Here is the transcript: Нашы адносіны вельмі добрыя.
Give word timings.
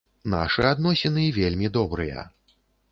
Нашы 0.33 0.63
адносіны 0.69 1.29
вельмі 1.39 1.73
добрыя. 1.81 2.29